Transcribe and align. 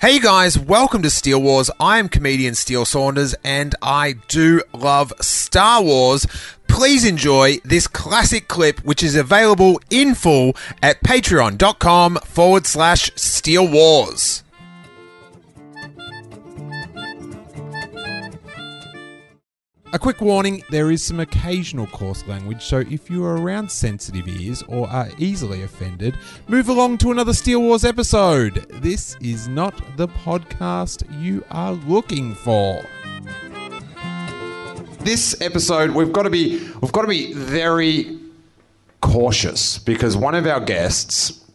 Hey 0.00 0.20
guys, 0.20 0.56
welcome 0.56 1.02
to 1.02 1.10
Steel 1.10 1.42
Wars. 1.42 1.72
I 1.80 1.98
am 1.98 2.08
comedian 2.08 2.54
Steel 2.54 2.84
Saunders 2.84 3.34
and 3.42 3.74
I 3.82 4.12
do 4.28 4.62
love 4.72 5.12
Star 5.20 5.82
Wars. 5.82 6.24
Please 6.68 7.04
enjoy 7.04 7.56
this 7.64 7.88
classic 7.88 8.46
clip 8.46 8.78
which 8.84 9.02
is 9.02 9.16
available 9.16 9.80
in 9.90 10.14
full 10.14 10.54
at 10.84 11.02
patreon.com 11.02 12.14
forward 12.24 12.64
slash 12.64 13.10
Steel 13.16 13.66
Wars. 13.66 14.44
A 19.90 19.98
quick 19.98 20.20
warning 20.20 20.62
there 20.68 20.90
is 20.90 21.02
some 21.02 21.18
occasional 21.18 21.86
coarse 21.86 22.26
language, 22.26 22.62
so 22.62 22.80
if 22.90 23.08
you 23.08 23.24
are 23.24 23.38
around 23.38 23.70
sensitive 23.70 24.28
ears 24.28 24.62
or 24.68 24.86
are 24.86 25.08
easily 25.16 25.62
offended, 25.62 26.18
move 26.46 26.68
along 26.68 26.98
to 26.98 27.10
another 27.10 27.32
Steel 27.32 27.62
Wars 27.62 27.86
episode. 27.86 28.66
This 28.82 29.16
is 29.22 29.48
not 29.48 29.74
the 29.96 30.06
podcast 30.08 31.06
you 31.22 31.42
are 31.50 31.72
looking 31.72 32.34
for. 32.34 32.84
This 35.00 35.40
episode, 35.40 35.92
we've 35.92 36.12
got 36.12 36.24
to 36.24 36.30
be 36.30 36.58
we've 36.82 36.92
got 36.92 37.02
to 37.02 37.08
be 37.08 37.32
very 37.32 38.20
cautious 39.00 39.78
because 39.78 40.18
one 40.18 40.34
of 40.34 40.46
our 40.46 40.60
guests 40.60 41.46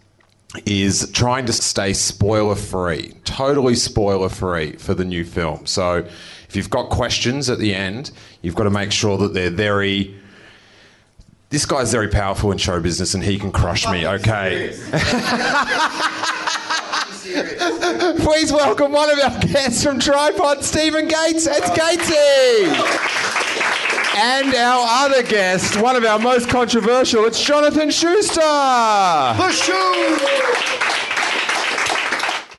is 0.66 1.12
trying 1.12 1.46
to 1.46 1.54
stay 1.54 1.94
spoiler 1.94 2.56
free, 2.56 3.14
totally 3.26 3.76
spoiler 3.76 4.30
free 4.30 4.72
for 4.78 4.96
the 4.96 5.06
new 5.06 5.24
film. 5.24 5.68
So 5.68 6.08
if 6.54 6.58
you've 6.58 6.70
got 6.70 6.92
questions 6.92 7.50
at 7.50 7.58
the 7.58 7.74
end, 7.74 8.12
you've 8.44 8.54
got 8.54 8.66
to 8.66 8.70
make 8.70 8.92
sure 8.92 9.18
that 9.18 9.34
they're 9.34 9.50
very. 9.50 10.14
This 11.50 11.66
guy's 11.66 11.92
very 11.92 12.10
powerful 12.10 12.52
in 12.52 12.60
show 12.60 12.80
business 12.80 13.16
and 13.16 13.24
he 13.24 13.40
can 13.40 13.52
crush 13.52 13.88
me, 13.88 14.06
okay? 14.06 14.68
Please 18.20 18.52
welcome 18.52 18.92
one 18.92 19.10
of 19.10 19.18
our 19.18 19.40
guests 19.40 19.84
from 19.84 20.00
Tripod, 20.00 20.64
Steven 20.64 21.08
Gates. 21.08 21.48
It's 21.48 21.72
Gatesy! 21.72 22.68
And 24.16 24.54
our 24.54 25.06
other 25.06 25.24
guest, 25.24 25.82
one 25.82 25.96
of 25.96 26.06
our 26.06 26.20
most 26.20 26.50
controversial, 26.50 27.26
it's 27.26 27.44
Jonathan 27.44 27.90
Schuster. 27.90 28.42
The 28.42 29.52
shoe. 29.52 30.93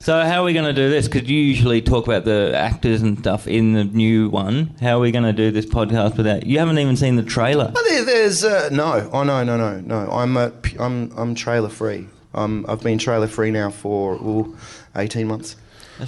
So 0.04 0.22
how 0.22 0.42
are 0.42 0.44
we 0.44 0.52
going 0.52 0.66
to 0.66 0.74
do 0.74 0.90
this? 0.90 1.08
Because 1.08 1.30
you 1.30 1.38
usually 1.38 1.80
talk 1.80 2.06
about 2.06 2.26
the 2.26 2.52
actors 2.54 3.00
and 3.00 3.18
stuff 3.18 3.48
in 3.48 3.72
the 3.72 3.84
new 3.84 4.28
one. 4.28 4.74
How 4.78 4.98
are 4.98 5.00
we 5.00 5.10
going 5.10 5.24
to 5.24 5.32
do 5.32 5.50
this 5.50 5.64
podcast 5.64 6.18
without? 6.18 6.44
You 6.44 6.58
haven't 6.58 6.78
even 6.78 6.94
seen 6.94 7.16
the 7.16 7.22
trailer. 7.22 7.72
Well, 7.74 7.84
there, 7.84 8.04
there's 8.04 8.44
uh, 8.44 8.68
no. 8.70 9.08
Oh 9.14 9.22
no, 9.22 9.42
no, 9.44 9.56
no, 9.56 9.80
no. 9.80 10.10
I'm 10.10 10.50
p- 10.60 10.76
I'm 10.78 11.10
I'm 11.16 11.34
trailer 11.34 11.70
free. 11.70 12.06
Um, 12.34 12.66
I've 12.68 12.82
been 12.82 12.98
trailer 12.98 13.26
free 13.26 13.50
now 13.50 13.70
for 13.70 14.16
ooh, 14.16 14.58
18 14.94 15.26
months. 15.26 15.56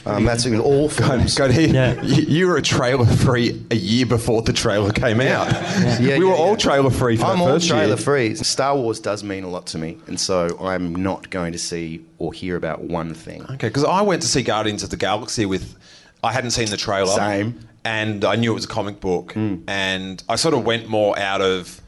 Um, 0.05 0.25
that's 0.25 0.47
in 0.47 0.59
all 0.61 0.89
films. 0.89 1.35
God, 1.37 1.53
he, 1.53 1.67
Yeah. 1.67 2.01
you, 2.03 2.23
you 2.25 2.47
were 2.49 2.57
a 2.57 2.63
trailer 2.63 3.07
free 3.07 3.65
a 3.71 3.77
year 3.77 4.05
before 4.07 4.43
the 4.43 4.53
trailer 4.53 4.91
came 4.91 5.21
out. 5.21 5.49
Yeah, 5.51 5.99
we 6.19 6.25
were 6.25 6.33
yeah, 6.33 6.37
all 6.37 6.57
trailer 6.57 6.91
free 6.91 7.17
for 7.17 7.27
I'm 7.27 7.39
the 7.39 7.45
all 7.45 7.51
first 7.51 7.69
trailer 7.69 7.87
year. 7.89 7.97
free. 7.97 8.35
Star 8.35 8.77
Wars 8.77 8.99
does 9.01 9.23
mean 9.23 9.45
a 9.45 9.49
lot 9.49 9.67
to 9.69 9.79
me, 9.79 9.99
and 10.09 10.19
so 10.19 10.57
I'm 10.61 10.95
not 10.95 11.31
going 11.31 11.53
to 11.53 11.59
see 11.59 12.05
or 12.19 12.33
hear 12.33 12.57
about 12.57 12.81
one 12.83 13.15
thing. 13.15 13.43
Okay, 13.45 13.69
because 13.69 13.85
I 13.85 14.01
went 14.03 14.23
to 14.23 14.29
see 14.29 14.43
Guardians 14.43 14.83
of 14.83 14.91
the 14.91 14.97
Galaxy 14.97 15.47
with, 15.47 15.77
I 16.25 16.33
hadn't 16.33 16.51
seen 16.51 16.69
the 16.71 16.77
trailer. 16.77 17.07
Same. 17.15 17.61
And 17.85 18.25
I 18.25 18.35
knew 18.35 18.51
it 18.51 18.55
was 18.57 18.65
a 18.65 18.69
comic 18.69 18.99
book. 18.99 19.37
And 19.37 20.21
I 20.29 20.35
sort 20.35 20.55
of 20.55 20.65
went 20.67 20.89
more 20.89 21.17
out 21.17 21.41
of, 21.41 21.81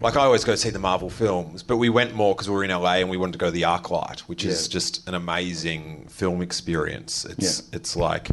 like 0.00 0.16
I 0.16 0.20
always 0.24 0.44
go 0.44 0.54
see 0.54 0.70
the 0.70 0.78
Marvel 0.78 1.10
films, 1.10 1.62
but 1.62 1.76
we 1.76 1.88
went 1.88 2.14
more 2.14 2.34
because 2.34 2.48
we 2.48 2.54
were 2.56 2.64
in 2.64 2.70
LA 2.70 2.94
and 2.96 3.10
we 3.10 3.16
wanted 3.16 3.32
to 3.32 3.38
go 3.38 3.46
to 3.46 3.52
the 3.52 3.62
ArcLight, 3.62 4.20
which 4.20 4.44
is 4.44 4.66
just 4.68 5.06
an 5.08 5.14
amazing 5.14 6.06
film 6.08 6.40
experience. 6.42 7.24
It's 7.24 7.60
Yeah. 7.60 7.76
it's 7.76 7.96
like, 7.96 8.28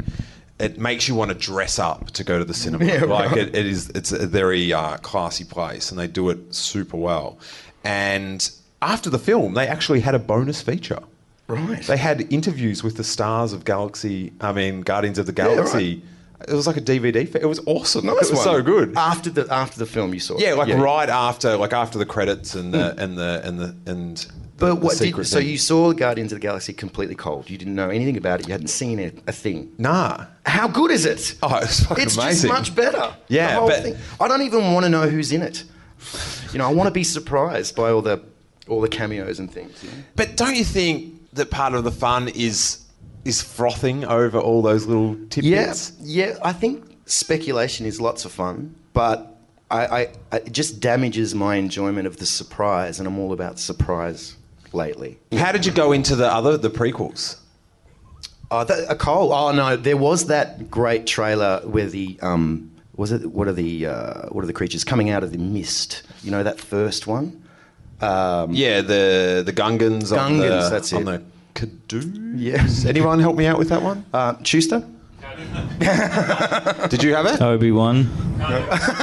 it 0.60 0.80
makes 0.80 1.08
you 1.08 1.16
want 1.16 1.30
to 1.30 1.36
dress 1.38 1.78
up 1.78 2.12
to 2.12 2.24
go 2.24 2.40
to 2.40 2.46
the 2.46 2.54
cinema. 2.54 2.86
Yeah, 2.94 3.04
like 3.04 3.32
right. 3.32 3.38
it, 3.40 3.56
it 3.56 3.66
is, 3.66 3.90
it's 3.90 4.12
a 4.12 4.26
very 4.28 4.72
uh, 4.74 4.98
classy 4.98 5.44
place 5.44 5.92
and 5.92 6.00
they 6.00 6.08
do 6.08 6.30
it 6.30 6.54
super 6.56 6.98
well. 6.98 7.38
And 7.84 8.50
after 8.82 9.10
the 9.10 9.20
film, 9.20 9.54
they 9.54 9.68
actually 9.68 10.00
had 10.02 10.16
a 10.16 10.20
bonus 10.20 10.62
feature. 10.62 11.00
Right. 11.48 11.82
They 11.84 11.98
had 11.98 12.32
interviews 12.32 12.84
with 12.84 12.98
the 12.98 13.04
stars 13.04 13.54
of 13.54 13.64
Galaxy. 13.66 14.34
I 14.42 14.52
mean, 14.52 14.82
Guardians 14.82 15.18
of 15.18 15.26
the 15.26 15.32
Galaxy. 15.32 16.02
It 16.48 16.54
was 16.54 16.68
like 16.68 16.78
a 16.78 16.82
DVD. 16.82 17.28
Fe- 17.28 17.40
it 17.42 17.48
was 17.48 17.60
awesome. 17.66 18.06
Nice 18.06 18.16
it 18.16 18.20
was 18.20 18.32
one. 18.34 18.44
so 18.44 18.62
good. 18.62 18.96
After 18.96 19.30
the 19.30 19.52
after 19.52 19.80
the 19.80 19.86
film, 19.88 20.14
you 20.14 20.20
saw. 20.20 20.36
it. 20.36 20.42
yeah, 20.42 20.54
like 20.54 20.74
right 20.74 21.10
after, 21.10 21.58
like 21.58 21.74
after 21.74 21.98
the 21.98 22.06
credits 22.06 22.54
and 22.54 22.74
the 22.74 22.92
hmm. 22.94 23.00
and 23.00 23.18
the 23.18 23.42
and 23.44 23.60
the 23.60 23.76
and. 23.86 24.18
the- 24.18 24.34
But 24.58 24.76
what 24.76 24.98
did, 24.98 25.26
so 25.28 25.40
you 25.40 25.58
saw 25.58 25.94
Guardians 25.94 26.32
of 26.32 26.38
the 26.40 26.48
Galaxy 26.48 26.74
completely 26.74 27.16
cold. 27.16 27.50
You 27.50 27.58
didn't 27.58 27.76
know 27.76 27.90
anything 27.90 28.18
about 28.18 28.40
it. 28.40 28.48
You 28.48 28.52
hadn't 28.52 28.70
seen 28.70 29.00
it, 29.00 29.20
a 29.28 29.32
thing. 29.32 29.72
Nah. 29.78 30.26
How 30.46 30.68
good 30.68 30.92
is 30.92 31.06
it? 31.06 31.36
Oh, 31.44 31.58
it's 31.58 31.84
fucking 31.86 32.04
it's 32.04 32.18
amazing. 32.18 32.50
just 32.50 32.60
much 32.60 32.76
better. 32.76 33.16
Yeah, 33.28 33.60
but- 33.60 33.84
thing. 33.84 33.98
I 34.20 34.28
don't 34.28 34.42
even 34.44 34.74
want 34.74 34.84
to 34.86 34.90
know 34.90 35.08
who's 35.10 35.32
in 35.32 35.42
it. 35.42 35.64
You 36.52 36.60
know, 36.60 36.68
I 36.68 36.74
want 36.74 36.88
to 36.88 36.92
be 36.92 37.04
surprised 37.04 37.76
by 37.76 37.90
all 37.90 38.02
the 38.02 38.22
all 38.68 38.82
the 38.82 38.90
cameos 38.90 39.40
and 39.40 39.52
things. 39.52 39.84
you 39.84 39.90
know? 39.90 39.98
But 40.16 40.36
don't 40.38 40.56
you 40.56 40.64
think 40.64 41.14
that 41.34 41.50
part 41.50 41.74
of 41.74 41.84
the 41.84 41.92
fun 41.92 42.28
is 42.30 42.84
is 43.28 43.42
frothing 43.42 44.06
over 44.06 44.40
all 44.40 44.62
those 44.62 44.86
little 44.86 45.16
Yeah, 45.16 45.26
tidbits? 45.30 45.94
yeah. 46.02 46.38
I 46.44 46.54
think 46.54 46.84
speculation 47.06 47.86
is 47.86 48.00
lots 48.02 48.26
of 48.26 48.32
fun, 48.32 48.76
but 48.94 49.38
I, 49.70 49.86
I, 49.86 50.00
I 50.32 50.36
it 50.38 50.52
just 50.54 50.80
damages 50.80 51.36
my 51.36 51.56
enjoyment 51.56 52.08
of 52.08 52.18
the 52.18 52.26
surprise, 52.26 53.00
and 53.00 53.08
I'm 53.08 53.20
all 53.20 53.34
about 53.34 53.60
surprise 53.60 54.36
lately. 54.74 55.20
How 55.34 55.52
did 55.52 55.66
you 55.66 55.72
go 55.72 55.92
into 55.92 56.16
the 56.16 56.28
other 56.32 56.58
the 56.58 56.70
prequels? 56.70 57.38
Oh, 58.50 58.64
that, 58.64 58.90
a 58.90 58.96
Cole. 58.96 59.34
Oh 59.34 59.52
no, 59.52 59.76
there 59.76 59.98
was 59.98 60.28
that 60.28 60.72
great 60.72 61.06
trailer 61.06 61.60
where 61.66 61.88
the 61.88 62.18
um, 62.22 62.72
was 62.96 63.12
it? 63.12 63.26
What 63.32 63.48
are 63.50 63.54
the 63.54 63.88
uh, 63.88 64.28
what 64.30 64.44
are 64.44 64.48
the 64.48 64.54
creatures 64.54 64.84
coming 64.86 65.10
out 65.10 65.22
of 65.24 65.32
the 65.34 65.38
mist? 65.38 66.04
You 66.24 66.32
know 66.32 66.44
that 66.44 66.60
first 66.60 67.08
one. 67.08 67.44
Um, 68.00 68.54
Yeah, 68.54 68.82
the 68.82 69.44
the 69.46 69.52
Gungans. 69.54 70.18
on 70.18 70.38
the, 70.38 70.46
Gungans, 70.46 70.70
that's 70.70 70.94
on 70.94 71.08
it. 71.10 71.22
The 71.60 71.68
Kaadu. 71.68 72.34
Yes. 72.38 72.86
Anyone 72.86 73.20
help 73.20 73.36
me 73.36 73.46
out 73.46 73.58
with 73.58 73.70
that 73.70 73.82
one? 73.82 74.06
Uh, 74.14 74.36
Schuster. 74.44 74.80
Did 76.90 77.04
you 77.04 77.16
have 77.16 77.26
it? 77.26 77.42
Obi 77.42 77.72
Wan. 77.72 78.06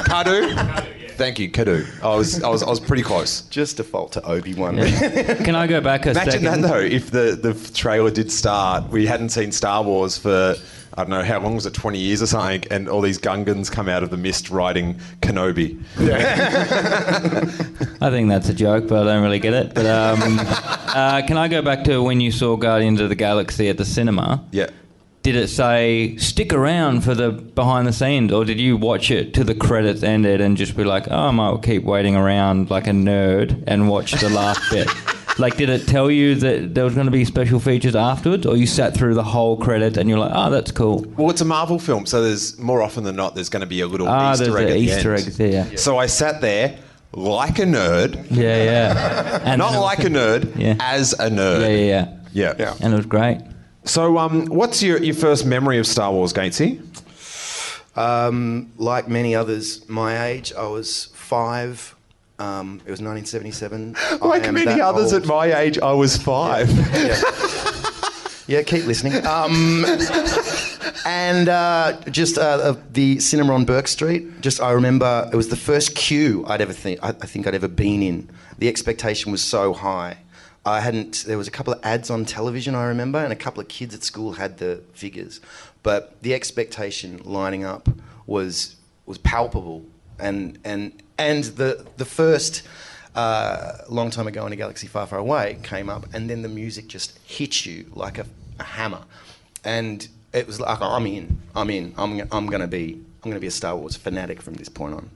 Kaadu? 0.07 1.04
Thank 1.17 1.39
you, 1.39 1.51
Kaadu. 1.51 1.87
I 2.03 2.15
was, 2.17 2.43
I 2.43 2.49
was, 2.49 2.63
I 2.63 2.69
was 2.71 2.81
pretty 2.81 3.03
close. 3.03 3.43
Just 3.43 3.77
default 3.77 4.13
to 4.13 4.23
Obi 4.25 4.55
Wan. 4.55 4.77
Can 4.77 5.55
I 5.55 5.67
go 5.67 5.81
back 5.81 6.07
a 6.07 6.11
Imagine 6.11 6.33
second? 6.43 6.63
that 6.63 6.69
though. 6.69 6.79
If 6.81 7.11
the 7.11 7.39
the 7.41 7.55
trailer 7.73 8.11
did 8.11 8.31
start, 8.33 8.89
we 8.91 9.07
hadn't 9.07 9.31
seen 9.31 9.53
Star 9.53 9.83
Wars 9.83 10.19
for 10.19 10.57
I 10.97 11.03
don't 11.03 11.11
know 11.11 11.23
how 11.23 11.41
long 11.41 11.55
was 11.55 11.67
it, 11.67 11.75
twenty 11.75 11.99
years 11.99 12.23
or 12.23 12.27
something, 12.27 12.65
and 12.71 12.89
all 12.89 13.01
these 13.01 13.19
Gungans 13.19 13.71
come 13.71 13.89
out 13.89 14.03
of 14.03 14.11
the 14.11 14.17
mist 14.17 14.51
riding 14.51 14.95
Kenobi. 15.23 15.81
I 18.01 18.11
think 18.11 18.29
that's 18.29 18.49
a 18.49 18.55
joke, 18.55 18.89
but 18.89 19.07
I 19.07 19.13
don't 19.13 19.23
really 19.23 19.39
get 19.39 19.55
it. 19.55 19.75
But 19.75 19.87
um, 19.87 20.39
uh, 20.41 21.23
can 21.27 21.37
I 21.37 21.49
go 21.49 21.63
back 21.63 21.85
to 21.85 22.03
when 22.03 22.21
you 22.21 22.31
saw 22.31 22.57
Guardians 22.57 23.01
of 23.01 23.09
the 23.09 23.15
Galaxy 23.17 23.69
at 23.69 23.79
the 23.79 23.85
cinema? 23.85 24.45
Yeah. 24.53 24.71
Did 25.25 25.37
it 25.37 25.49
say 25.49 26.17
stick 26.19 26.53
around 26.53 27.01
for 27.03 27.15
the 27.15 27.31
behind 27.33 27.87
the 27.89 27.93
scenes, 27.95 28.31
or 28.31 28.45
did 28.45 28.61
you 28.61 28.77
watch 28.77 29.11
it 29.11 29.33
to 29.35 29.43
the 29.43 29.55
credits 29.55 30.03
ended 30.03 30.41
and 30.43 30.55
just 30.57 30.77
be 30.77 30.85
like, 30.85 31.07
oh, 31.11 31.29
I 31.29 31.31
might 31.31 31.63
keep 31.63 31.83
waiting 31.83 32.15
around 32.15 32.71
like 32.71 32.87
a 32.87 32.91
nerd 32.91 33.65
and 33.67 33.89
watch 33.89 34.13
the 34.13 34.29
last 34.29 34.61
bit? 34.71 34.87
Like, 35.39 35.57
did 35.57 35.71
it 35.71 35.89
tell 35.89 36.11
you 36.11 36.35
that 36.37 36.75
there 36.75 36.85
was 36.85 36.95
going 36.95 37.07
to 37.07 37.11
be 37.11 37.25
special 37.25 37.59
features 37.59 37.97
afterwards, 37.97 38.45
or 38.47 38.57
you 38.59 38.67
sat 38.67 38.95
through 38.95 39.15
the 39.15 39.25
whole 39.25 39.57
credit 39.57 39.97
and 39.97 40.09
you're 40.11 40.19
like, 40.19 40.31
oh, 40.35 40.51
that's 40.51 40.71
cool? 40.71 41.07
Well, 41.17 41.31
it's 41.31 41.41
a 41.41 41.45
Marvel 41.47 41.79
film, 41.79 42.05
so 42.07 42.23
there's 42.23 42.59
more 42.59 42.83
often 42.83 43.03
than 43.05 43.17
not 43.17 43.35
there's 43.35 43.49
going 43.49 43.63
to 43.63 43.67
be 43.67 43.81
a 43.81 43.87
little 43.87 44.07
Ah, 44.07 44.33
Easter 44.33 44.45
there's 44.53 44.57
egg 44.57 44.67
the 44.67 44.73
at 44.73 44.75
the 44.75 44.79
Easter 44.81 45.15
end. 45.15 45.23
eggs 45.27 45.37
there. 45.39 45.77
So 45.79 45.97
I 45.97 46.05
sat 46.07 46.43
there 46.43 46.79
like 47.15 47.59
a 47.59 47.63
nerd, 47.65 48.27
Yeah, 48.31 48.63
yeah. 48.63 49.41
And 49.45 49.59
not 49.59 49.81
like 49.81 50.01
a 50.01 50.09
nerd, 50.09 50.55
Yeah. 50.57 50.77
as 50.81 51.15
a 51.15 51.31
nerd. 51.31 51.63
Yeah, 51.63 51.69
yeah, 51.69 52.09
yeah. 52.33 52.55
Yeah. 52.59 52.75
And 52.83 52.93
it 52.93 52.97
was 52.99 53.07
great. 53.07 53.39
So, 53.85 54.19
um, 54.19 54.47
what's 54.47 54.83
your, 54.83 55.03
your 55.03 55.15
first 55.15 55.45
memory 55.45 55.79
of 55.79 55.87
Star 55.87 56.11
Wars, 56.13 56.33
Gatesy? 56.33 56.81
Um, 57.97 58.73
like 58.77 59.09
many 59.09 59.35
others 59.35 59.89
my 59.89 60.27
age, 60.27 60.53
I 60.53 60.67
was 60.67 61.07
five 61.15 61.95
Um, 62.41 62.81
it 62.87 62.91
was 62.91 63.01
1977. 63.01 63.95
I 63.97 64.17
Like 64.27 64.53
many 64.53 64.81
others 64.81 65.13
old. 65.13 65.23
at 65.23 65.29
my 65.29 65.55
age, 65.57 65.79
I 65.79 65.93
was 65.93 66.17
five. 66.17 66.69
Yeah, 68.47 68.63
keep 68.63 68.85
listening. 68.85 69.25
Um, 69.25 69.87
and 71.07 71.49
uh, 71.49 71.99
just 72.11 72.37
uh, 72.37 72.43
uh, 72.43 72.77
the 72.93 73.19
cinema 73.19 73.55
on 73.55 73.65
Bourke 73.65 73.89
Street. 73.89 74.43
Just 74.43 74.61
I 74.61 74.73
remember 74.73 75.31
it 75.33 75.37
was 75.37 75.49
the 75.49 75.57
first 75.57 75.95
queue 75.95 76.45
I'd 76.47 76.61
ever 76.61 76.75
think 76.75 77.03
I, 77.03 77.09
I 77.09 77.27
think 77.27 77.47
I'd 77.47 77.55
ever 77.55 77.69
been 77.69 78.03
in. 78.03 78.29
The 78.59 78.69
expectation 78.69 79.33
was 79.33 79.43
so 79.43 79.73
high. 79.73 80.19
I 80.67 80.81
hadn't. 80.81 81.25
There 81.27 81.39
was 81.39 81.49
a 81.49 81.51
couple 81.51 81.73
of 81.75 81.85
ads 81.85 82.11
on 82.11 82.25
television 82.25 82.75
I 82.75 82.85
remember, 82.85 83.19
and 83.19 83.33
a 83.33 83.37
couple 83.37 83.61
of 83.61 83.69
kids 83.69 83.95
at 83.95 84.03
school 84.03 84.33
had 84.33 84.59
the 84.59 84.83
figures, 84.93 85.41
but 85.83 86.21
the 86.23 86.35
expectation 86.35 87.21
lining 87.25 87.65
up 87.65 87.89
was 88.27 88.77
was 89.07 89.19
palpable, 89.19 89.85
and 90.19 90.59
and 90.65 91.03
and 91.19 91.45
the 91.45 91.87
the 91.97 92.05
first 92.05 92.63
uh, 93.15 93.79
long 93.89 94.11
time 94.11 94.27
ago 94.27 94.47
in 94.47 94.53
a 94.53 94.57
galaxy 94.57 94.87
far, 94.87 95.07
far 95.07 95.19
away 95.19 95.59
came 95.63 95.89
up, 95.89 96.07
and 96.15 96.29
then 96.29 96.43
the 96.43 96.49
music 96.49 96.89
just 96.89 97.19
hits 97.25 97.67
you 97.67 97.87
like 97.95 98.19
a, 98.19 98.27
a 98.59 98.65
hammer, 98.65 99.03
and 99.65 100.09
it 100.33 100.47
was 100.47 100.61
like 100.61 100.81
I'm 100.81 101.07
in, 101.07 101.41
I'm 101.55 101.71
in, 101.71 101.95
I'm, 101.97 102.21
I'm 102.33 102.47
gonna 102.47 102.67
be, 102.67 103.01
I'm 103.23 103.31
gonna 103.31 103.41
be 103.41 103.47
a 103.47 103.53
Star 103.53 103.77
Wars 103.77 103.97
fanatic 103.97 104.43
from 104.43 104.55
this 104.55 104.69
point 104.69 104.95
on. 104.95 105.11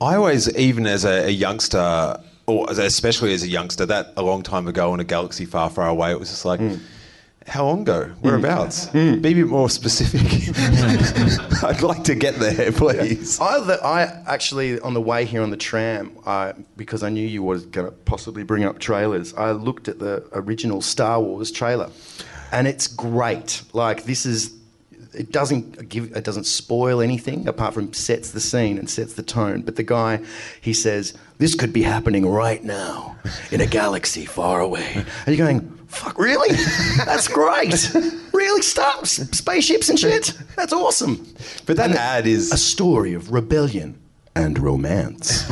I 0.00 0.16
always, 0.16 0.54
even 0.56 0.86
as 0.86 1.04
a, 1.04 1.26
a 1.26 1.30
youngster, 1.30 2.20
or 2.50 2.70
especially 2.70 3.32
as 3.32 3.42
a 3.42 3.48
youngster, 3.48 3.86
that 3.86 4.12
a 4.16 4.22
long 4.22 4.42
time 4.42 4.66
ago 4.66 4.92
in 4.94 5.00
a 5.00 5.04
galaxy 5.04 5.44
far, 5.44 5.70
far 5.70 5.88
away, 5.88 6.10
it 6.10 6.18
was 6.18 6.30
just 6.30 6.44
like, 6.44 6.60
mm. 6.60 6.80
how 7.46 7.66
long 7.66 7.82
ago? 7.82 8.10
Whereabouts? 8.20 8.86
Mm. 8.88 9.16
Mm. 9.16 9.22
Be 9.22 9.28
a 9.30 9.34
bit 9.34 9.46
more 9.46 9.70
specific. 9.70 10.54
I'd 11.64 11.82
like 11.82 12.04
to 12.04 12.14
get 12.14 12.36
there, 12.36 12.72
please. 12.72 13.40
I, 13.40 13.60
the, 13.60 13.84
I 13.84 14.02
actually 14.26 14.80
on 14.80 14.94
the 14.94 15.00
way 15.00 15.24
here 15.24 15.42
on 15.42 15.50
the 15.50 15.56
tram, 15.56 16.16
I, 16.26 16.54
because 16.76 17.02
I 17.02 17.08
knew 17.08 17.26
you 17.26 17.42
was 17.42 17.66
gonna 17.66 17.90
possibly 17.90 18.42
bring 18.42 18.64
up 18.64 18.78
trailers, 18.78 19.32
I 19.34 19.52
looked 19.52 19.88
at 19.88 19.98
the 19.98 20.26
original 20.32 20.82
Star 20.82 21.20
Wars 21.20 21.50
trailer, 21.50 21.90
and 22.52 22.66
it's 22.66 22.86
great. 22.86 23.62
Like 23.72 24.04
this 24.04 24.26
is. 24.26 24.59
It 25.12 25.32
doesn't 25.32 25.88
give, 25.88 26.16
it 26.16 26.24
doesn't 26.24 26.44
spoil 26.44 27.00
anything 27.00 27.48
apart 27.48 27.74
from 27.74 27.92
sets 27.92 28.30
the 28.30 28.40
scene 28.40 28.78
and 28.78 28.88
sets 28.88 29.14
the 29.14 29.22
tone. 29.22 29.62
But 29.62 29.76
the 29.76 29.82
guy, 29.82 30.20
he 30.60 30.72
says, 30.72 31.14
"This 31.38 31.54
could 31.54 31.72
be 31.72 31.82
happening 31.82 32.26
right 32.26 32.62
now 32.62 33.16
in 33.50 33.60
a 33.60 33.66
galaxy 33.66 34.24
far 34.24 34.60
away," 34.60 35.04
and 35.26 35.36
you're 35.36 35.46
going, 35.46 35.78
"Fuck, 35.88 36.18
really? 36.18 36.54
That's 37.04 37.28
great! 37.28 37.90
really, 38.32 38.62
stop 38.62 39.06
spaceships 39.06 39.88
and 39.88 39.98
shit. 39.98 40.32
That's 40.56 40.72
awesome." 40.72 41.26
But 41.66 41.76
that 41.76 41.90
And 41.90 41.98
ad 41.98 42.26
is 42.26 42.52
a 42.52 42.56
story 42.56 43.14
of 43.14 43.32
rebellion 43.32 43.98
and 44.36 44.58
romance. 44.58 45.42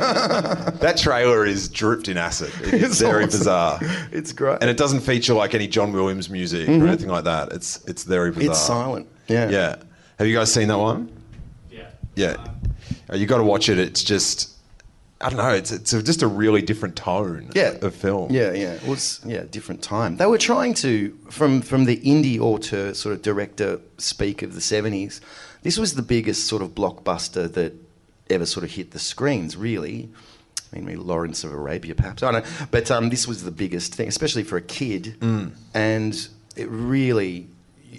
that 0.00 0.96
trailer 0.98 1.44
is 1.46 1.68
dripped 1.68 2.08
in 2.08 2.16
acid. 2.16 2.52
It's, 2.62 2.72
It's 2.84 3.00
very 3.00 3.24
awesome. 3.24 3.38
bizarre, 3.40 3.78
it's 4.12 4.32
great. 4.32 4.58
and 4.60 4.70
it 4.70 4.76
doesn't 4.76 5.00
feature 5.00 5.34
like 5.34 5.54
any 5.54 5.68
John 5.68 5.92
Williams 5.92 6.28
music 6.30 6.68
or 6.68 6.86
anything 6.86 7.08
like 7.08 7.24
that. 7.24 7.52
It's 7.52 7.84
it's 7.86 8.04
very 8.04 8.30
bizarre. 8.30 8.50
it's 8.50 8.60
silent. 8.60 9.08
Yeah. 9.28 9.48
Yeah. 9.50 9.76
Have 10.18 10.26
you 10.26 10.34
guys 10.34 10.52
seen 10.52 10.68
that 10.68 10.78
one? 10.78 11.10
Yeah. 11.70 11.88
Yeah. 12.14 12.36
Uh, 13.10 13.16
You 13.16 13.26
got 13.26 13.38
to 13.38 13.44
watch 13.44 13.68
it. 13.68 13.78
It's 13.78 14.02
just, 14.02 14.56
I 15.20 15.28
don't 15.28 15.38
know. 15.38 15.50
It's 15.50 15.70
it's 15.72 15.92
a, 15.92 16.02
just 16.02 16.22
a 16.22 16.26
really 16.26 16.62
different 16.62 16.96
tone. 16.96 17.50
Yeah. 17.54 17.76
Of 17.82 17.94
film. 17.94 18.30
Yeah, 18.32 18.52
yeah. 18.52 18.72
It 18.74 18.86
was 18.86 19.20
yeah, 19.24 19.44
different 19.50 19.82
time. 19.82 20.16
They 20.16 20.26
were 20.26 20.38
trying 20.38 20.74
to 20.74 21.16
from 21.30 21.60
from 21.62 21.84
the 21.84 21.98
indie 21.98 22.38
auteur 22.40 22.94
sort 22.94 23.14
of 23.14 23.22
director 23.22 23.80
speak 23.98 24.42
of 24.42 24.54
the 24.54 24.60
seventies. 24.60 25.20
This 25.62 25.78
was 25.78 25.94
the 25.94 26.02
biggest 26.02 26.46
sort 26.46 26.62
of 26.62 26.74
blockbuster 26.74 27.52
that 27.52 27.72
ever 28.30 28.46
sort 28.46 28.64
of 28.64 28.70
hit 28.72 28.90
the 28.90 28.98
screens, 28.98 29.56
really. 29.56 30.08
I 30.74 30.80
mean, 30.80 31.06
Lawrence 31.06 31.44
of 31.44 31.52
Arabia, 31.52 31.94
perhaps. 31.94 32.22
I 32.22 32.32
don't 32.32 32.44
know. 32.44 32.66
But 32.70 32.90
um, 32.90 33.08
this 33.10 33.26
was 33.26 33.44
the 33.44 33.50
biggest 33.50 33.94
thing, 33.94 34.08
especially 34.08 34.42
for 34.42 34.56
a 34.56 34.62
kid. 34.62 35.16
And 35.74 36.28
it 36.56 36.68
really, 36.68 37.46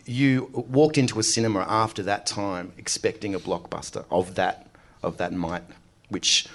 you 0.06 0.50
walked 0.54 0.98
into 0.98 1.18
a 1.20 1.24
cinema 1.24 1.66
after 1.68 2.04
that 2.04 2.26
time 2.26 2.74
expecting 2.78 3.34
a 3.34 3.40
blockbuster 3.40 4.06
of 4.12 4.36
that, 4.36 4.68
of 5.02 5.18
that 5.18 5.34
might, 5.34 5.64
which 6.10 6.48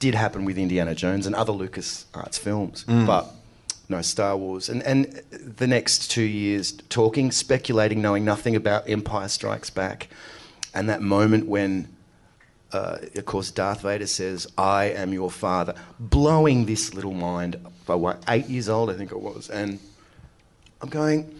did 0.00 0.14
happen 0.14 0.44
with 0.44 0.58
Indiana 0.58 0.94
Jones 0.94 1.26
and 1.26 1.34
other 1.34 1.52
Lucas 1.52 2.06
Arts 2.14 2.36
films. 2.36 2.84
But 3.06 3.30
no 3.88 4.02
Star 4.02 4.36
Wars. 4.36 4.68
And, 4.68 4.82
and 4.82 5.06
the 5.32 5.66
next 5.66 6.10
two 6.10 6.22
years, 6.22 6.72
talking, 6.88 7.30
speculating, 7.32 8.02
knowing 8.02 8.24
nothing 8.24 8.54
about 8.54 8.88
Empire 8.88 9.28
Strikes 9.28 9.70
Back. 9.70 10.08
And 10.74 10.88
that 10.88 11.00
moment 11.00 11.46
when 11.46 11.88
uh, 12.74 12.98
of 13.16 13.24
course, 13.24 13.50
Darth 13.50 13.82
Vader 13.82 14.06
says, 14.06 14.48
I 14.58 14.86
am 14.86 15.12
your 15.12 15.30
father, 15.30 15.74
blowing 16.00 16.66
this 16.66 16.92
little 16.92 17.14
mind 17.14 17.56
by 17.86 17.94
what, 17.94 18.22
eight 18.28 18.46
years 18.46 18.68
old, 18.68 18.90
I 18.90 18.94
think 18.94 19.12
it 19.12 19.20
was. 19.20 19.48
And 19.48 19.78
I'm 20.80 20.88
going, 20.88 21.32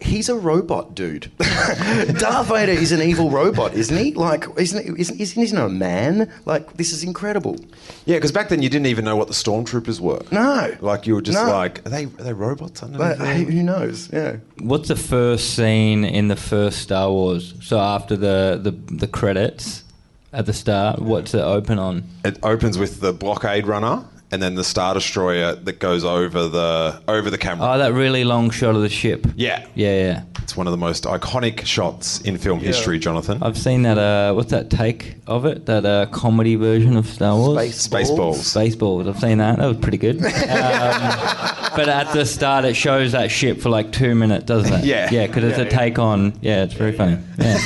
he's 0.00 0.28
a 0.28 0.34
robot, 0.34 0.94
dude. 0.94 1.30
Darth 1.38 2.48
Vader 2.48 2.72
is 2.72 2.92
an 2.92 3.00
evil 3.00 3.30
robot, 3.30 3.74
isn't 3.74 3.96
he? 3.96 4.12
Like, 4.12 4.44
isn't, 4.56 4.84
he- 4.84 5.00
isn't, 5.00 5.20
isn't 5.20 5.46
he 5.46 5.56
a 5.56 5.68
man? 5.68 6.30
Like, 6.44 6.74
this 6.76 6.92
is 6.92 7.02
incredible. 7.02 7.56
Yeah, 8.04 8.16
because 8.16 8.32
back 8.32 8.48
then 8.48 8.62
you 8.62 8.68
didn't 8.68 8.86
even 8.86 9.04
know 9.04 9.16
what 9.16 9.28
the 9.28 9.34
stormtroopers 9.34 10.00
were. 10.00 10.20
No. 10.30 10.76
Like 10.80 11.06
you 11.06 11.14
were 11.14 11.22
just 11.22 11.38
No. 11.38 11.50
like, 11.50 11.84
are 11.86 11.90
they 11.90 12.04
are 12.04 12.08
they 12.08 12.32
robots 12.32 12.82
underneath? 12.82 13.18
But 13.18 13.18
there? 13.18 13.34
hey, 13.34 13.44
who 13.44 13.62
knows? 13.62 14.10
Yeah. 14.12 14.36
What's 14.60 14.88
the 14.88 14.96
first 14.96 15.54
scene 15.54 16.04
in 16.04 16.28
the 16.28 16.36
first 16.36 16.80
Star 16.80 17.10
Wars? 17.10 17.54
So 17.62 17.78
after 17.78 18.16
the, 18.16 18.58
the, 18.62 18.70
the 18.94 19.06
credits 19.08 19.84
at 20.32 20.46
the 20.46 20.52
start, 20.52 21.00
what's 21.00 21.34
it 21.34 21.40
open 21.40 21.78
on? 21.78 22.04
It 22.24 22.38
opens 22.42 22.78
with 22.78 23.00
the 23.00 23.12
blockade 23.12 23.66
runner 23.66 24.04
and 24.32 24.42
then 24.42 24.54
the 24.56 24.64
star 24.64 24.94
destroyer 24.94 25.54
that 25.54 25.78
goes 25.78 26.04
over 26.04 26.48
the 26.48 27.00
over 27.08 27.30
the 27.30 27.38
camera. 27.38 27.68
Oh, 27.72 27.78
that 27.78 27.92
really 27.92 28.24
long 28.24 28.50
shot 28.50 28.74
of 28.74 28.82
the 28.82 28.88
ship. 28.88 29.26
yeah. 29.36 29.66
Yeah, 29.74 29.96
yeah. 29.96 30.22
It's 30.42 30.56
one 30.56 30.68
of 30.68 30.70
the 30.70 30.76
most 30.76 31.04
iconic 31.04 31.64
shots 31.66 32.20
in 32.20 32.38
film 32.38 32.60
history, 32.60 33.00
Jonathan. 33.00 33.42
I've 33.42 33.58
seen 33.58 33.82
that. 33.82 33.98
Uh, 33.98 34.32
what's 34.32 34.52
that 34.52 34.70
take 34.70 35.16
of 35.26 35.44
it? 35.44 35.66
That 35.66 35.84
uh, 35.84 36.06
comedy 36.06 36.54
version 36.54 36.96
of 36.96 37.06
Star 37.08 37.34
Wars. 37.36 37.74
Space 37.74 38.10
Spaceballs. 38.10 38.34
Spaceballs. 38.36 39.08
I've 39.08 39.18
seen 39.18 39.38
that. 39.38 39.58
That 39.58 39.66
was 39.66 39.78
pretty 39.78 39.98
good. 39.98 40.20
Um, 40.56 41.82
but 41.82 41.88
at 41.90 42.12
the 42.14 42.24
start, 42.24 42.64
it 42.64 42.74
shows 42.74 43.12
that 43.12 43.30
ship 43.30 43.60
for 43.60 43.68
like 43.68 43.92
two 43.92 44.14
minutes, 44.14 44.44
doesn't 44.46 44.72
it? 44.72 44.84
Yeah. 44.84 45.10
Yeah, 45.10 45.26
because 45.26 45.44
it's 45.44 45.58
Yeah, 45.58 45.64
a 45.64 45.66
yeah. 45.66 45.76
take 45.78 45.98
on. 45.98 46.32
Yeah, 46.40 46.62
it's 46.64 46.72
very 46.74 46.92
funny. 46.92 47.18
Yeah. 47.38 47.58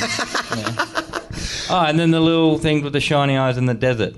Yeah. 0.57 0.85
Oh, 1.73 1.85
and 1.85 1.97
then 1.97 2.11
the 2.11 2.19
little 2.19 2.57
thing 2.57 2.83
with 2.83 2.91
the 2.91 2.99
shiny 2.99 3.37
eyes 3.37 3.55
in 3.57 3.65
the 3.65 3.73
desert. 3.73 4.15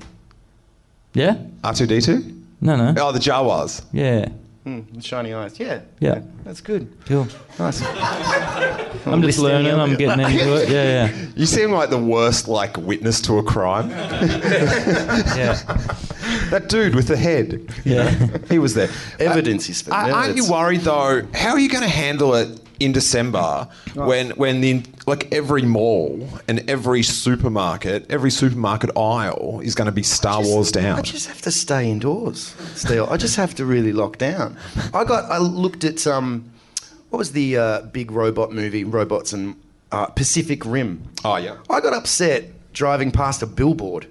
Yeah? 1.13 1.38
R2D2? 1.63 2.42
No, 2.62 2.75
no. 2.75 2.94
Oh, 2.98 3.12
the 3.12 3.19
Jawas. 3.19 3.83
Yeah. 3.92 4.30
Hmm, 4.63 5.00
shiny 5.01 5.33
eyes. 5.33 5.60
Yeah. 5.60 5.81
Yeah. 6.00 6.21
That's 6.45 6.62
good. 6.62 6.88
Cool. 7.05 7.27
Nice. 7.60 7.82
I'm 9.05 9.22
just 9.22 9.38
learning. 9.39 9.74
I'm 9.74 9.96
getting 9.98 10.24
into 10.25 10.55
it. 10.62 10.70
Yeah, 10.70 11.08
yeah. 11.08 11.25
You 11.36 11.46
seem 11.46 11.72
like 11.72 11.89
the 11.89 11.98
worst 11.98 12.48
like 12.48 12.77
witness 12.77 13.20
to 13.22 13.39
a 13.39 13.43
crime. 13.43 13.89
Yeah. 15.36 15.60
that 16.51 16.70
dude 16.70 16.96
with 16.96 17.08
the 17.10 17.17
head. 17.17 17.70
Yeah. 17.84 18.10
He 18.50 18.58
was 18.60 18.74
there. 18.74 18.89
Evidence 19.20 19.70
is 19.70 19.82
for 19.82 19.93
Uh, 19.93 20.12
Aren't 20.12 20.38
you 20.38 20.50
worried 20.50 20.82
though? 20.82 21.24
How 21.34 21.50
are 21.50 21.60
you 21.60 21.67
going 21.70 21.84
to 21.84 21.89
handle 21.89 22.34
it 22.36 22.62
in 22.80 22.92
December 22.92 23.68
when 23.96 24.32
when 24.32 24.62
the 24.62 24.84
like 25.06 25.34
every 25.34 25.62
mall 25.63 26.27
and 26.48 26.70
every 26.70 27.03
supermarket, 27.03 28.06
every 28.10 28.32
supermarket 28.32 28.96
aisle 28.98 29.62
is 29.63 29.75
going 29.75 29.86
to 29.88 29.92
be 29.92 30.03
Star 30.03 30.42
Wars 30.42 30.72
down? 30.72 31.00
I 31.00 31.01
just 31.01 31.27
have 31.27 31.42
to 31.44 31.51
stay 31.51 31.89
indoors 31.89 32.56
still. 32.75 33.10
I 33.10 33.18
just 33.18 33.36
have 33.36 33.53
to 33.56 33.65
really 33.65 33.94
lock 33.94 34.18
down. 34.18 34.58
I 34.94 35.03
got. 35.03 35.30
I 35.32 35.38
looked 35.38 35.84
at 35.84 36.06
um, 36.08 36.51
what 37.10 37.20
was 37.20 37.32
the 37.34 37.58
uh, 37.58 37.82
big 37.82 38.12
robot 38.12 38.51
movie? 38.51 38.84
Robots 38.84 39.34
and 39.34 39.56
uh, 39.92 40.08
Pacific 40.08 40.65
Rim. 40.65 41.03
Oh, 41.24 41.36
yeah. 41.38 41.58
I 41.70 41.80
got 41.80 41.94
upset 41.94 42.46
driving 42.74 43.12
past 43.12 43.44
a 43.44 43.46
billboard 43.46 44.08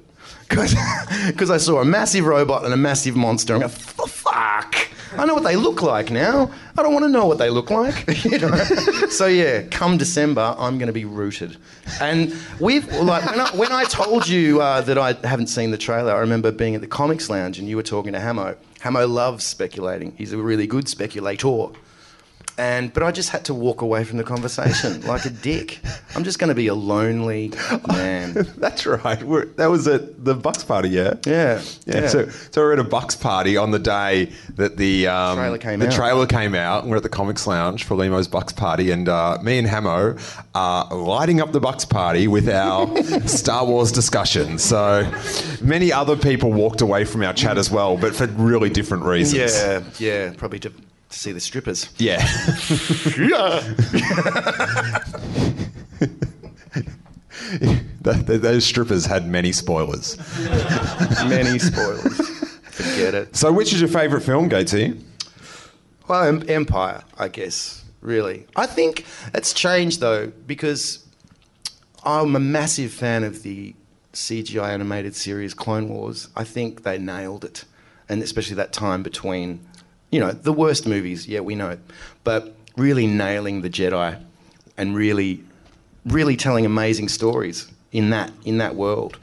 because 0.49 0.75
I 1.51 1.57
saw 1.57 1.81
a 1.81 1.85
massive 1.85 2.25
robot 2.25 2.65
and 2.65 2.73
a 2.73 2.77
massive 2.77 3.17
monster. 3.17 3.57
I'm 3.57 3.63
"F- 3.65 3.73
fuck. 4.09 4.77
I 5.17 5.27
know 5.27 5.35
what 5.35 5.45
they 5.45 5.57
look 5.57 5.83
like 5.83 6.11
now. 6.11 6.51
I 6.77 6.83
don't 6.83 6.93
want 6.93 7.05
to 7.05 7.11
know 7.11 7.27
what 7.27 7.39
they 7.39 7.51
look 7.51 7.71
like. 7.71 8.25
you 8.25 8.39
know? 8.39 8.55
so 9.09 9.27
yeah, 9.27 9.63
come 9.63 9.99
December, 9.99 10.55
I'm 10.59 10.79
going 10.79 10.87
to 10.87 10.93
be 10.93 11.05
rooted. 11.05 11.57
And 12.01 12.35
we've 12.61 12.87
like 12.97 13.25
when 13.31 13.41
I, 13.41 13.51
when 13.57 13.73
I 13.73 13.85
told 13.85 14.27
you 14.27 14.61
uh, 14.61 14.81
that 14.83 14.99
I 14.99 15.13
haven't 15.27 15.49
seen 15.49 15.71
the 15.71 15.79
trailer, 15.79 16.13
I 16.13 16.21
remember 16.21 16.51
being 16.53 16.75
at 16.75 16.81
the 16.81 16.87
Comics 16.87 17.29
Lounge 17.29 17.59
and 17.59 17.69
you 17.69 17.77
were 17.77 17.83
talking 17.83 18.13
to 18.13 18.21
Hamo. 18.21 18.57
Hamo 18.81 19.07
loves 19.07 19.45
speculating. 19.45 20.15
He's 20.17 20.33
a 20.33 20.39
really 20.39 20.67
good 20.67 20.89
speculator. 20.89 21.69
And 22.59 22.93
but 22.93 23.03
I 23.03 23.11
just 23.13 23.31
had 23.31 23.45
to 23.47 23.55
walk 23.55 23.83
away 23.83 24.05
from 24.05 24.19
the 24.19 24.25
conversation 24.25 25.01
like 25.07 25.25
a 25.25 25.31
dick. 25.31 25.81
I'm 26.15 26.25
just 26.25 26.39
going 26.39 26.49
to 26.49 26.55
be 26.55 26.67
a 26.67 26.75
lonely 26.75 27.53
man. 27.89 28.33
That's 28.57 28.87
right. 28.87 29.23
We're, 29.23 29.47
that 29.57 29.67
was 29.67 29.89
at 29.89 30.25
the 30.25 30.35
Bucks 30.35 30.65
party, 30.65 30.91
yeah. 30.91 31.15
Yeah, 31.27 31.63
Yeah, 31.87 32.01
yeah. 32.03 32.09
So, 32.09 32.29
so 32.29 32.61
we're 32.61 32.75
at 32.75 32.79
a 32.79 32.85
Bucks 32.85 33.17
party 33.17 33.57
on 33.57 33.71
the 33.71 33.79
day 33.79 34.31
that 34.57 34.77
the 34.77 35.07
um, 35.09 35.37
Trailer 35.39 35.59
came 35.59 35.79
the 35.81 35.87
out. 35.87 35.93
trailer 35.93 36.27
came 36.27 36.55
out. 36.55 36.83
and 36.83 36.91
We're 36.91 36.99
at 36.99 37.03
the 37.03 37.09
Comics 37.09 37.47
Lounge 37.47 37.85
for 37.85 37.95
Limo's 37.97 38.29
Bucks 38.29 38.53
party, 38.53 38.91
and 38.91 39.09
uh, 39.09 39.39
me 39.43 39.59
and 39.59 39.69
Hamo 39.69 40.17
are 40.55 40.95
lighting 40.95 41.41
up 41.41 41.53
the 41.53 41.61
Bucks 41.61 41.85
party 41.85 42.29
with 42.29 42.49
our 42.49 42.87
Star 43.27 43.65
Wars 43.65 43.93
discussion. 43.93 44.59
So 44.59 45.11
many 45.63 45.93
other 45.93 46.17
people 46.17 46.53
walked 46.53 46.81
away 46.81 47.05
from 47.05 47.23
our 47.23 47.33
chat 47.33 47.59
as 47.59 47.71
well, 47.71 47.97
but 47.97 48.15
for 48.15 48.27
really 48.27 48.71
different 48.71 49.05
reasons. 49.05 49.55
Yeah, 49.55 49.83
yeah, 49.99 50.33
probably 50.37 50.59
to, 50.61 50.73
to 51.13 51.19
see 51.19 51.33
the 51.33 51.41
strippers. 51.41 51.91
Yeah. 51.99 52.19
Th- 58.05 58.27
th- 58.27 58.41
those 58.41 58.65
strippers 58.65 59.07
had 59.07 59.29
many 59.29 59.53
spoilers. 59.53 60.17
Many 61.29 61.59
spoilers. 61.59 62.29
Forget 62.71 63.15
it. 63.15 63.37
So, 63.37 63.53
which 63.53 63.73
is 63.73 63.81
your 63.81 63.89
favourite 63.89 64.25
film, 64.25 64.49
Gatesy? 64.49 65.01
Well, 66.09 66.43
Empire, 66.49 67.03
I 67.19 67.29
guess, 67.29 67.85
really. 68.01 68.47
I 68.57 68.67
think 68.67 69.05
it's 69.35 69.53
changed 69.53 70.01
though 70.01 70.33
because 70.47 71.07
I'm 72.05 72.35
a 72.35 72.41
massive 72.41 72.93
fan 72.93 73.25
of 73.25 73.43
the 73.43 73.75
CGI 74.13 74.71
animated 74.71 75.15
series 75.15 75.55
Clone 75.55 75.89
Wars. 75.89 76.29
I 76.35 76.45
think 76.45 76.83
they 76.83 76.99
nailed 76.99 77.45
it, 77.45 77.65
and 78.09 78.23
especially 78.23 78.57
that 78.57 78.73
time 78.73 79.03
between, 79.03 79.61
you 80.13 80.21
know, 80.21 80.31
the 80.31 80.53
worst 80.53 80.87
movies. 80.87 81.27
Yeah, 81.27 81.41
we 81.41 81.55
know 81.57 81.71
it, 81.71 81.81
but 82.23 82.55
really 82.77 83.07
nailing 83.09 83.63
the 83.63 83.71
Jedi, 83.71 84.23
and 84.79 84.95
really, 84.95 85.43
really 86.07 86.37
telling 86.37 86.65
amazing 86.65 87.09
stories 87.09 87.69
in 87.91 88.11
that 88.11 88.31
in 88.45 88.59
that 88.59 88.77
world. 88.77 89.19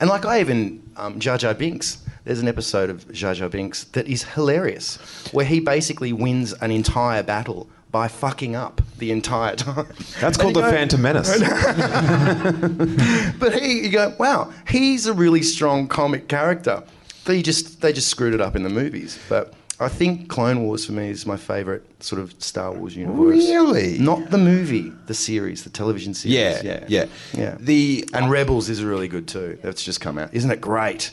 And 0.00 0.10
like 0.10 0.24
I 0.24 0.40
even 0.40 0.82
um, 0.96 1.20
Jar 1.20 1.38
Jar 1.38 1.54
Binks. 1.54 1.98
There's 2.24 2.40
an 2.40 2.48
episode 2.48 2.90
of 2.90 3.10
Jar 3.12 3.32
Jar 3.34 3.48
Binks 3.48 3.84
that 3.84 4.06
is 4.06 4.22
hilarious, 4.24 4.96
where 5.32 5.46
he 5.46 5.58
basically 5.60 6.12
wins 6.12 6.52
an 6.60 6.70
entire 6.70 7.22
battle 7.22 7.68
by 7.90 8.06
fucking 8.08 8.54
up 8.54 8.82
the 8.98 9.10
entire 9.10 9.56
time. 9.66 9.86
That's 10.20 10.36
And 10.36 10.38
called 10.38 10.54
The 10.54 10.60
go- 10.60 10.70
Phantom 10.70 11.00
Menace. 11.02 11.40
But 13.38 13.54
he, 13.60 13.80
you 13.84 13.88
go, 13.90 14.14
wow, 14.18 14.52
he's 14.68 15.06
a 15.06 15.12
really 15.14 15.42
strong 15.42 15.88
comic 15.88 16.28
character. 16.28 16.82
They 17.24 17.42
just 17.42 17.80
they 17.80 17.92
just 17.92 18.08
screwed 18.08 18.34
it 18.34 18.40
up 18.40 18.54
in 18.54 18.62
the 18.62 18.68
movies. 18.70 19.18
But 19.28 19.54
I 19.80 19.88
think 19.88 20.28
Clone 20.28 20.62
Wars 20.64 20.84
for 20.86 20.92
me 20.92 21.08
is 21.08 21.24
my 21.26 21.36
favorite 21.38 21.82
sort 22.02 22.20
of 22.20 22.34
Star 22.42 22.70
Wars 22.72 22.94
universe. 22.94 23.18
Really? 23.36 23.98
Not 23.98 24.30
the 24.30 24.38
movie, 24.38 24.92
the 25.06 25.14
series, 25.14 25.64
the 25.64 25.70
television 25.70 26.12
series. 26.14 26.36
Yeah, 26.36 26.60
yeah, 26.62 26.84
yeah. 26.88 27.06
yeah. 27.32 27.56
The- 27.58 28.08
and 28.12 28.30
Rebels 28.30 28.68
is 28.68 28.84
really 28.84 29.08
good 29.08 29.26
too. 29.26 29.58
That's 29.62 29.82
just 29.82 30.00
come 30.00 30.18
out. 30.18 30.34
Isn't 30.34 30.50
it 30.50 30.60
great? 30.60 31.12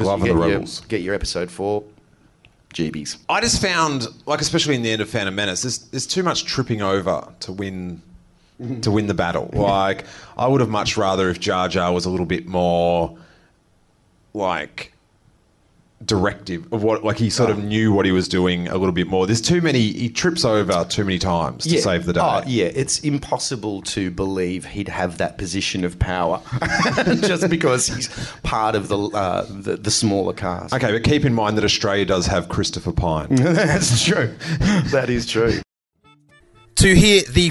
Loving 0.00 0.26
you 0.26 0.32
the 0.32 0.38
get 0.40 0.46
your- 0.46 0.54
Rebels. 0.54 0.80
get 0.88 1.00
your 1.02 1.14
episode 1.14 1.50
four, 1.50 1.84
GBs. 2.74 3.18
I 3.28 3.40
just 3.40 3.60
found, 3.60 4.06
like, 4.26 4.40
especially 4.40 4.74
in 4.76 4.82
the 4.82 4.90
end 4.90 5.02
of 5.02 5.08
Phantom 5.10 5.34
Menace, 5.34 5.62
there's, 5.62 5.78
there's 5.90 6.06
too 6.06 6.22
much 6.22 6.44
tripping 6.46 6.80
over 6.82 7.26
to 7.40 7.52
win 7.52 8.00
to 8.80 8.90
win 8.90 9.06
the 9.06 9.14
battle. 9.14 9.50
Like, 9.54 10.06
I 10.38 10.46
would 10.48 10.60
have 10.62 10.70
much 10.70 10.96
rather 10.96 11.28
if 11.28 11.38
Jar 11.38 11.68
Jar 11.68 11.92
was 11.92 12.06
a 12.06 12.10
little 12.10 12.24
bit 12.26 12.46
more, 12.46 13.16
like, 14.34 14.92
directive 16.04 16.72
of 16.72 16.82
what, 16.82 17.02
like, 17.04 17.18
he 17.18 17.30
sort 17.30 17.50
of 17.50 17.64
knew 17.64 17.92
what 17.92 18.04
he 18.04 18.12
was 18.12 18.28
doing 18.28 18.68
a 18.68 18.76
little 18.76 18.92
bit 18.92 19.06
more. 19.06 19.26
There's 19.26 19.40
too 19.40 19.60
many, 19.60 19.80
he 19.80 20.08
trips 20.08 20.44
over 20.44 20.84
too 20.84 21.04
many 21.04 21.18
times 21.18 21.64
to 21.64 21.80
save 21.80 22.04
the 22.06 22.12
day. 22.12 22.20
Oh, 22.22 22.42
yeah, 22.46 22.66
it's 22.66 23.00
impossible 23.00 23.82
to 23.82 24.10
believe 24.10 24.66
he'd 24.66 24.88
have 24.88 25.18
that 25.18 25.38
position 25.38 25.84
of 25.84 25.98
power 25.98 26.42
just 27.22 27.48
because 27.48 27.86
he's 27.86 28.08
part 28.42 28.74
of 28.74 28.88
the, 28.88 28.98
uh, 28.98 29.46
the 29.48 29.76
the 29.76 29.90
smaller 29.90 30.32
cast. 30.32 30.74
Okay, 30.74 30.92
but 30.92 31.02
keep 31.04 31.24
in 31.24 31.32
mind 31.34 31.56
that 31.56 31.64
Australia 31.64 32.04
does 32.04 32.26
have 32.26 32.48
Christopher 32.48 32.92
Pyne. 32.92 33.28
That's 33.36 34.04
true. 34.04 34.34
That 34.90 35.08
is 35.08 35.26
true. 35.26 35.60
To 36.76 36.94
hear 36.94 37.22
the 37.22 37.50